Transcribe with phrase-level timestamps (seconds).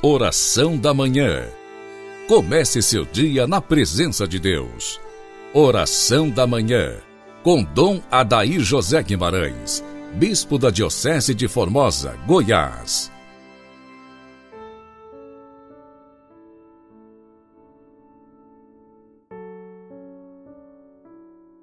[0.00, 1.48] Oração da Manhã.
[2.28, 5.00] Comece seu dia na presença de Deus.
[5.52, 6.98] Oração da Manhã.
[7.42, 9.84] Com Dom Adair José Guimarães,
[10.14, 13.10] Bispo da Diocese de Formosa, Goiás.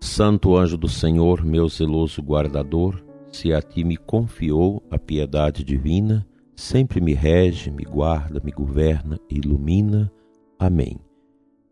[0.02, 6.27] Santo anjo do Senhor, meu zeloso guardador, se a ti me confiou a piedade divina,
[6.55, 10.11] sempre me rege, me guarda, me governa e ilumina.
[10.57, 10.97] Amém.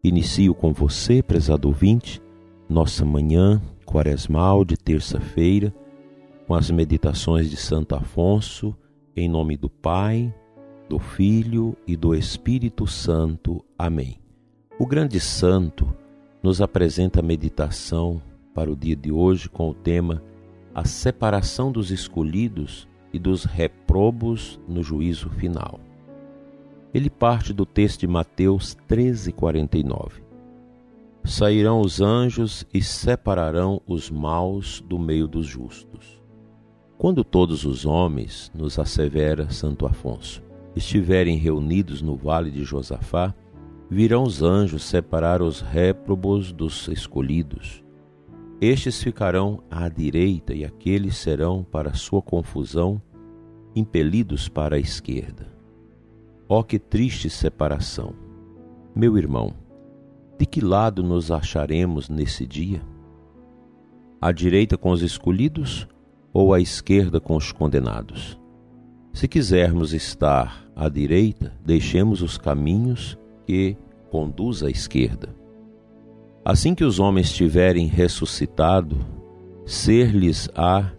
[0.04, 2.22] Inicio com você, prezado ouvinte,
[2.68, 5.74] nossa manhã quaresmal de terça-feira,
[6.48, 8.76] com as meditações de Santo Afonso,
[9.16, 10.34] em nome do Pai,
[10.90, 13.64] do Filho e do Espírito Santo.
[13.78, 14.20] Amém.
[14.80, 15.88] O grande santo
[16.42, 18.22] nos apresenta a meditação
[18.54, 20.22] para o dia de hoje com o tema
[20.76, 25.80] A separação dos escolhidos e dos reprobos no juízo final.
[26.94, 30.24] Ele parte do texto de Mateus 13:49.
[31.24, 36.22] Sairão os anjos e separarão os maus do meio dos justos.
[36.98, 40.44] Quando todos os homens, nos assevera Santo Afonso,
[40.76, 43.34] estiverem reunidos no vale de Josafá,
[43.90, 47.83] virão os anjos separar os réprobos dos escolhidos
[48.64, 53.02] estes ficarão à direita e aqueles serão, para sua confusão,
[53.76, 55.48] impelidos para a esquerda.
[56.48, 58.14] Ó que triste separação!
[58.96, 59.54] Meu irmão,
[60.40, 62.82] de que lado nos acharemos nesse dia?
[64.22, 65.86] À direita com os escolhidos
[66.32, 68.40] ou à esquerda com os condenados?
[69.12, 73.76] Se quisermos estar à direita, deixemos os caminhos que
[74.10, 75.43] conduz à esquerda
[76.46, 78.98] Assim que os homens tiverem ressuscitado,
[79.66, 80.92] ser-lhes-á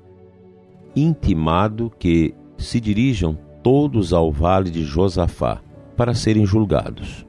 [0.97, 5.61] intimado que se dirijam todos ao vale de Josafá
[5.97, 7.27] para serem julgados.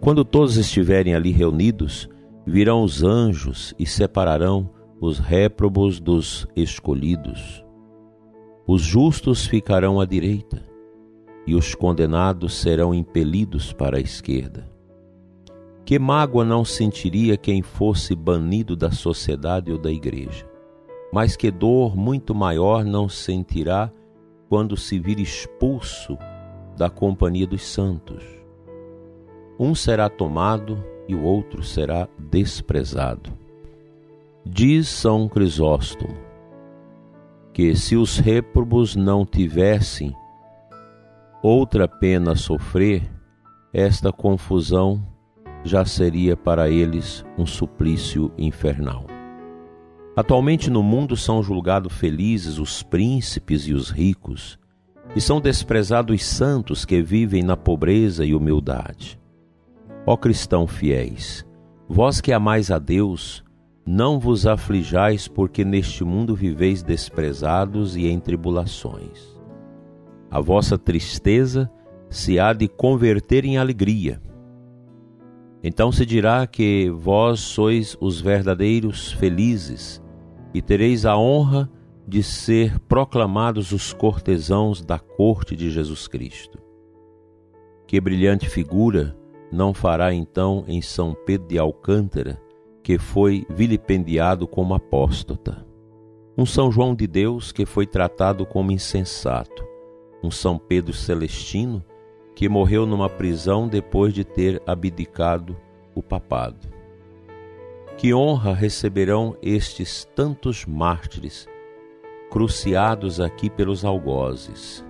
[0.00, 2.08] Quando todos estiverem ali reunidos,
[2.44, 4.68] virão os anjos e separarão
[5.00, 7.64] os réprobos dos escolhidos.
[8.66, 10.64] Os justos ficarão à direita
[11.46, 14.71] e os condenados serão impelidos para a esquerda.
[15.84, 20.48] Que mágoa não sentiria quem fosse banido da sociedade ou da igreja?
[21.12, 23.92] Mas que dor muito maior não sentirá
[24.48, 26.16] quando se vir expulso
[26.76, 28.24] da companhia dos santos?
[29.58, 33.30] Um será tomado e o outro será desprezado.
[34.44, 36.32] Diz São Crisóstomo
[37.52, 40.16] que se os réprobos não tivessem
[41.42, 43.02] outra pena a sofrer,
[43.72, 45.06] esta confusão
[45.64, 49.06] já seria para eles um suplício infernal.
[50.14, 54.58] Atualmente no mundo são julgados felizes os príncipes e os ricos,
[55.16, 59.18] e são desprezados os santos que vivem na pobreza e humildade.
[60.06, 61.46] Ó cristão fiéis,
[61.88, 63.44] vós que amais a Deus,
[63.86, 69.40] não vos aflijais porque neste mundo viveis desprezados e em tribulações.
[70.30, 71.70] A vossa tristeza
[72.08, 74.20] se há de converter em alegria
[75.62, 80.02] então se dirá que vós sois os verdadeiros felizes
[80.52, 81.70] e tereis a honra
[82.06, 86.58] de ser proclamados os cortesãos da corte de Jesus Cristo.
[87.86, 89.16] Que brilhante figura
[89.52, 92.40] não fará então em São Pedro de Alcântara,
[92.82, 95.64] que foi vilipendiado como apóstata.
[96.36, 99.64] Um São João de Deus que foi tratado como insensato.
[100.24, 101.84] Um São Pedro Celestino
[102.34, 105.56] que morreu numa prisão depois de ter abdicado
[105.94, 106.68] o papado.
[107.96, 111.46] Que honra receberão estes tantos mártires,
[112.30, 114.84] cruciados aqui pelos algozes.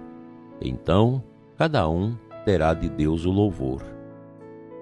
[0.60, 1.22] Então,
[1.56, 3.82] cada um terá de Deus o louvor.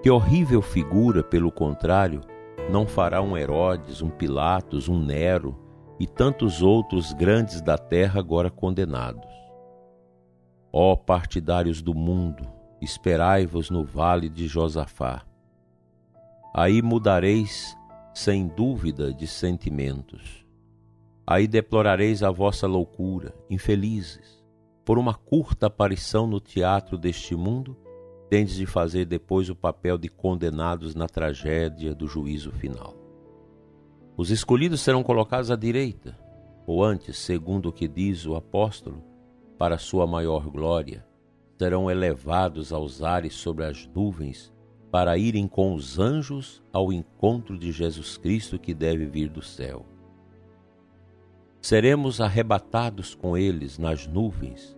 [0.01, 2.21] Que horrível figura, pelo contrário,
[2.69, 5.55] não fará um Herodes, um Pilatos, um Nero
[5.99, 9.29] e tantos outros grandes da terra agora condenados.
[10.71, 12.47] Ó partidários do mundo,
[12.81, 15.23] esperai-vos no vale de Josafá.
[16.53, 17.77] Aí mudareis
[18.13, 20.45] sem dúvida de sentimentos.
[21.25, 24.43] Aí deplorareis a vossa loucura, infelizes.
[24.83, 27.77] Por uma curta aparição no teatro deste mundo,
[28.29, 32.95] tendes de fazer depois o papel de condenados na tragédia do juízo final.
[34.17, 36.17] Os escolhidos serão colocados à direita,
[36.65, 39.03] ou antes, segundo o que diz o apóstolo,
[39.57, 41.05] para sua maior glória
[41.61, 44.51] serão elevados aos ares sobre as nuvens
[44.89, 49.85] para irem com os anjos ao encontro de Jesus Cristo que deve vir do céu.
[51.61, 54.75] Seremos arrebatados com eles nas nuvens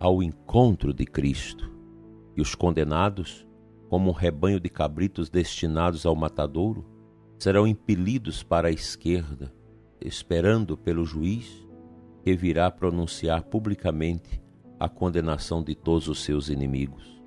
[0.00, 1.70] ao encontro de Cristo.
[2.34, 3.46] e os condenados,
[3.90, 6.86] como um rebanho de cabritos destinados ao matadouro,
[7.38, 9.52] serão impelidos para a esquerda,
[10.00, 11.68] esperando pelo juiz
[12.22, 14.42] que virá pronunciar publicamente
[14.84, 17.18] a condenação de todos os seus inimigos.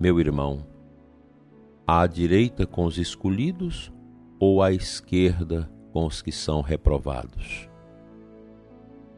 [0.00, 0.64] Meu irmão,
[1.86, 3.92] à direita com os escolhidos
[4.40, 7.68] ou à esquerda com os que são reprovados?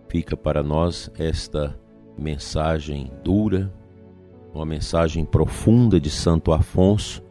[0.09, 1.79] Fica para nós esta
[2.19, 3.73] mensagem dura,
[4.53, 7.23] uma mensagem profunda de Santo Afonso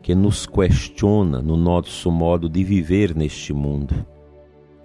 [0.00, 4.06] que nos questiona no nosso modo de viver neste mundo,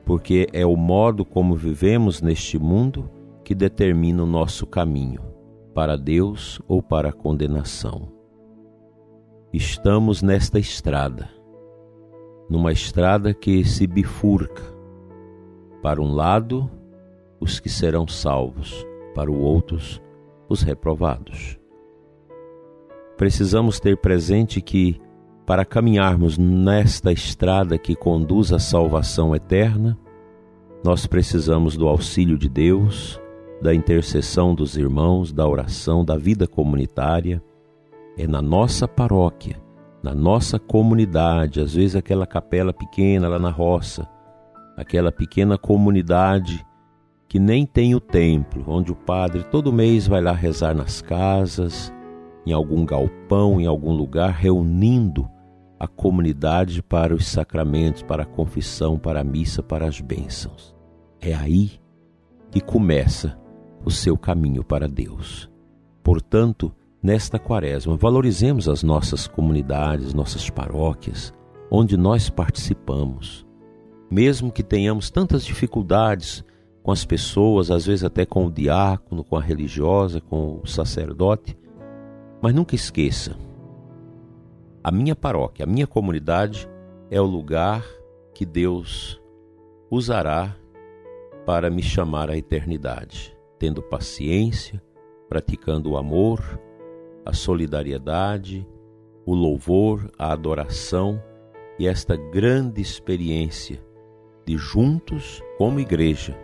[0.04, 3.07] porque é o modo como vivemos neste mundo
[3.44, 5.22] que determina o nosso caminho,
[5.74, 8.12] para Deus ou para a condenação.
[9.51, 11.30] Estamos nesta estrada,
[12.50, 14.63] numa estrada que se bifurca.
[15.81, 16.69] Para um lado,
[17.40, 20.01] os que serão salvos, para o outros,
[20.48, 21.60] os reprovados.
[23.18, 25.00] Precisamos ter presente que,
[25.46, 29.98] para caminharmos nesta estrada que conduz à salvação eterna,
[30.84, 33.22] nós precisamos do auxílio de Deus,
[33.63, 37.42] da intercessão dos irmãos, da oração, da vida comunitária.
[38.18, 39.56] É na nossa paróquia,
[40.04, 44.06] na nossa comunidade, às vezes aquela capela pequena lá na roça,
[44.75, 46.63] aquela pequena comunidade
[47.30, 51.92] que nem tem o templo, onde o padre todo mês vai lá rezar nas casas,
[52.45, 55.27] em algum galpão, em algum lugar, reunindo
[55.80, 60.75] a comunidade para os sacramentos, para a confissão, para a missa, para as bênçãos.
[61.21, 61.71] É aí
[62.51, 63.42] que começa
[63.83, 65.50] o seu caminho para Deus.
[66.03, 71.33] Portanto, nesta quaresma, valorizemos as nossas comunidades, nossas paróquias,
[71.69, 73.45] onde nós participamos.
[74.09, 76.44] Mesmo que tenhamos tantas dificuldades
[76.83, 81.57] com as pessoas, às vezes até com o diácono, com a religiosa, com o sacerdote,
[82.41, 83.36] mas nunca esqueça:
[84.83, 86.69] a minha paróquia, a minha comunidade
[87.09, 87.86] é o lugar
[88.33, 89.19] que Deus
[89.89, 90.56] usará
[91.45, 94.83] para me chamar à eternidade, tendo paciência,
[95.30, 96.60] praticando o amor,
[97.25, 98.68] a solidariedade,
[99.25, 101.24] o louvor, a adoração
[101.80, 103.81] e esta grande experiência
[104.45, 106.38] de juntos, como igreja,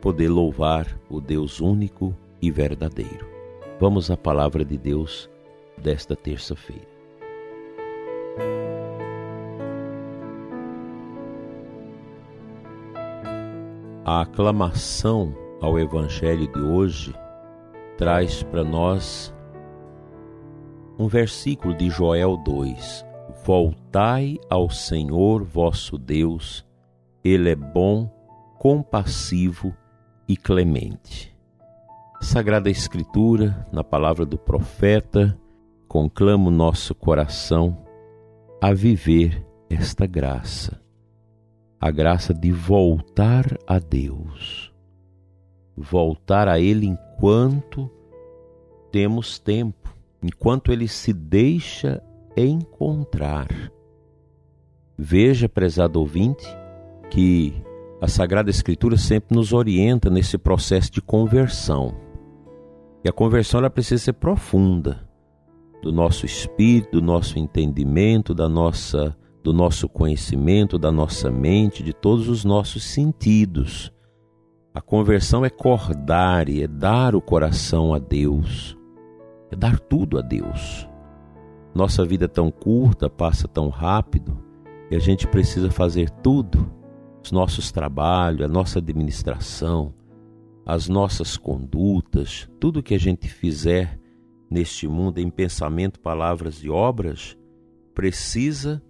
[0.00, 2.12] poder louvar o Deus único
[2.42, 3.24] e verdadeiro.
[3.78, 5.30] Vamos à palavra de Deus
[5.80, 6.88] desta terça-feira.
[14.04, 17.14] A aclamação ao Evangelho de hoje
[17.96, 19.34] traz para nós
[20.98, 23.04] um versículo de Joel 2:
[23.44, 26.66] Voltai ao Senhor vosso Deus,
[27.24, 28.10] Ele é bom,
[28.58, 29.74] compassivo
[30.28, 31.34] e clemente.
[32.20, 35.38] Sagrada Escritura, na palavra do profeta,
[35.88, 37.84] conclamo nosso coração
[38.60, 40.78] a viver esta graça,
[41.80, 44.73] a graça de voltar a Deus,
[45.76, 47.90] voltar a Ele enquanto
[48.90, 52.02] temos tempo, enquanto Ele se deixa
[52.36, 53.48] encontrar.
[54.96, 56.46] Veja, prezado ouvinte,
[57.10, 57.52] que
[58.00, 61.94] a Sagrada Escritura sempre nos orienta nesse processo de conversão.
[63.04, 65.08] E a conversão ela precisa ser profunda
[65.82, 71.92] do nosso espírito, do nosso entendimento, da nossa do nosso conhecimento, da nossa mente, de
[71.92, 73.92] todos os nossos sentidos.
[74.74, 78.76] A conversão é cordar e é dar o coração a Deus,
[79.48, 80.88] é dar tudo a Deus.
[81.72, 84.36] Nossa vida é tão curta, passa tão rápido,
[84.90, 86.68] e a gente precisa fazer tudo,
[87.22, 89.94] os nossos trabalhos, a nossa administração,
[90.66, 94.00] as nossas condutas, tudo que a gente fizer
[94.50, 97.38] neste mundo em pensamento, palavras e obras,
[97.94, 98.82] precisa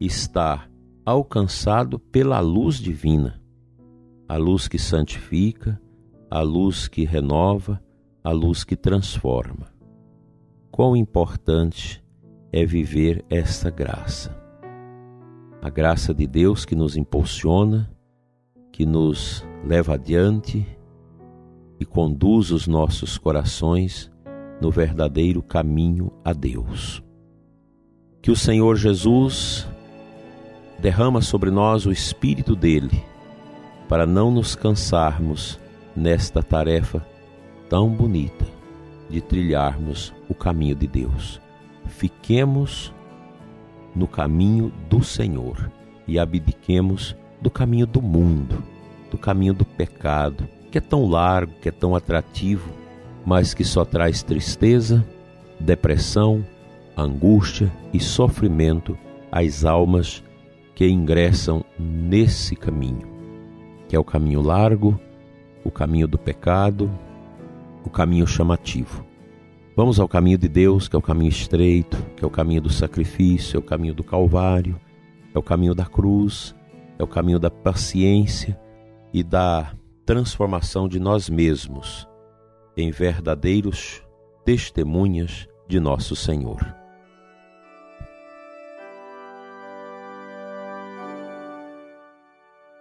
[0.00, 0.68] estar
[1.06, 3.39] alcançado pela luz divina,
[4.30, 5.76] a luz que santifica,
[6.30, 7.82] a luz que renova,
[8.22, 9.66] a luz que transforma.
[10.70, 12.00] Quão importante
[12.52, 14.40] é viver essa graça.
[15.60, 17.90] A graça de Deus que nos impulsiona,
[18.70, 20.64] que nos leva adiante
[21.80, 24.12] e conduz os nossos corações
[24.60, 27.02] no verdadeiro caminho a Deus.
[28.22, 29.68] Que o Senhor Jesus
[30.78, 33.09] derrama sobre nós o Espírito dele,
[33.90, 35.58] para não nos cansarmos
[35.96, 37.04] nesta tarefa
[37.68, 38.46] tão bonita
[39.08, 41.40] de trilharmos o caminho de Deus.
[41.86, 42.94] Fiquemos
[43.92, 45.72] no caminho do Senhor
[46.06, 48.62] e abdiquemos do caminho do mundo,
[49.10, 52.70] do caminho do pecado, que é tão largo, que é tão atrativo,
[53.26, 55.04] mas que só traz tristeza,
[55.58, 56.46] depressão,
[56.96, 58.96] angústia e sofrimento
[59.32, 60.22] às almas
[60.76, 63.19] que ingressam nesse caminho,
[63.90, 65.00] que é o caminho largo,
[65.64, 66.88] o caminho do pecado,
[67.84, 69.04] o caminho chamativo.
[69.76, 72.70] Vamos ao caminho de Deus, que é o caminho estreito, que é o caminho do
[72.70, 74.80] sacrifício, é o caminho do Calvário,
[75.34, 76.54] é o caminho da cruz,
[77.00, 78.56] é o caminho da paciência
[79.12, 79.72] e da
[80.06, 82.06] transformação de nós mesmos
[82.76, 84.04] em verdadeiros
[84.44, 86.79] testemunhas de nosso Senhor.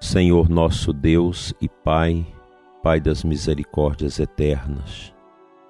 [0.09, 2.25] Senhor nosso Deus e Pai,
[2.81, 5.13] Pai das misericórdias eternas,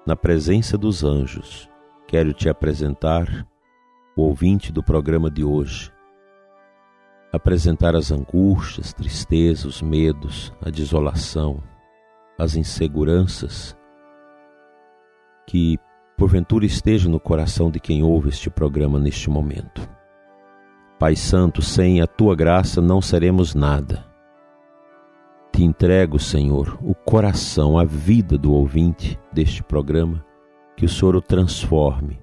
[0.06, 1.68] na presença dos anjos,
[2.08, 3.46] quero te apresentar
[4.16, 5.92] o ouvinte do programa de hoje,
[7.30, 11.62] apresentar as angústias, tristezas, os medos, a desolação,
[12.38, 13.76] as inseguranças
[15.46, 15.76] que
[16.16, 19.86] porventura esteja no coração de quem ouve este programa neste momento.
[20.98, 24.08] Pai Santo, sem a tua graça não seremos nada.
[25.60, 30.24] Te entrego, Senhor, o coração, a vida do ouvinte deste programa,
[30.74, 32.18] que o Senhor o transforme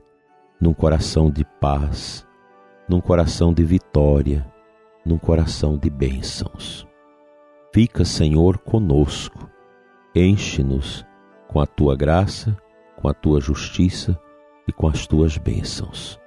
[0.59, 2.27] num coração de paz,
[2.89, 4.43] num coração de vitória,
[5.05, 6.87] num coração de bênçãos.
[7.71, 9.47] Fica, Senhor, conosco,
[10.15, 11.05] enche-nos
[11.47, 12.57] com a tua graça,
[12.95, 14.19] com a tua justiça
[14.67, 16.19] e com as tuas bênçãos.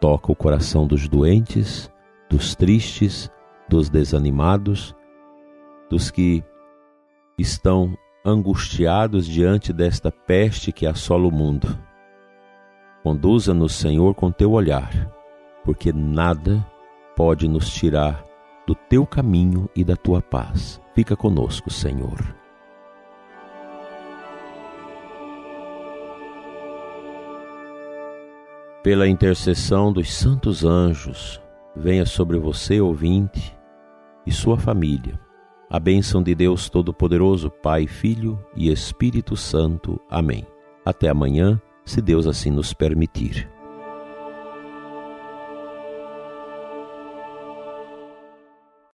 [0.00, 1.92] Toca o coração dos doentes,
[2.30, 3.30] dos tristes,
[3.68, 4.95] dos desanimados
[5.88, 6.42] dos que
[7.38, 11.78] estão angustiados diante desta peste que assola o mundo.
[13.02, 14.90] Conduza-nos, Senhor, com teu olhar,
[15.64, 16.66] porque nada
[17.14, 18.24] pode nos tirar
[18.66, 20.80] do teu caminho e da tua paz.
[20.92, 22.18] Fica conosco, Senhor.
[28.82, 31.40] Pela intercessão dos santos anjos,
[31.74, 33.56] venha sobre você, ouvinte,
[34.24, 35.25] e sua família
[35.68, 40.00] a bênção de Deus Todo-Poderoso, Pai, Filho e Espírito Santo.
[40.08, 40.46] Amém.
[40.84, 43.50] Até amanhã, se Deus assim nos permitir.